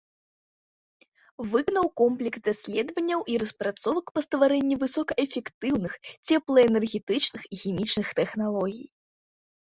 Выканаў 1.51 1.87
комплекс 1.99 2.39
даследаванняў 2.47 3.21
і 3.33 3.35
распрацовак 3.43 4.05
па 4.15 4.23
стварэнні 4.25 4.75
высокаэфектыўных 4.83 5.93
цеплаэнергетычных 6.27 7.41
і 7.57 7.61
хімічных 7.65 8.07
тэхналогій. 8.21 8.85